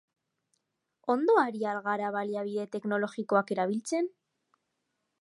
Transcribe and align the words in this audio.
Ondo 1.15 1.35
ari 1.41 1.61
al 1.73 1.83
gara 1.89 2.09
baliabide 2.17 2.67
teknologikoak 2.79 3.57
erabiltzen? 3.57 4.13